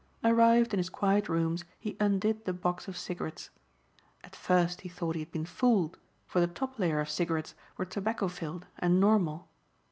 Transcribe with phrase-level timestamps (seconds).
[0.23, 3.51] Arrived in his quiet rooms he undid the box of cigarettes.
[4.23, 7.85] At first he thought he had been fooled for the top layer of cigarettes were
[7.85, 9.47] tobacco filled and normal.